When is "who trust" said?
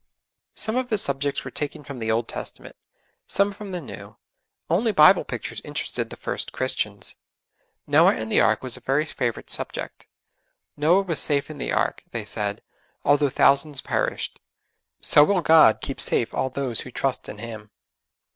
16.81-17.29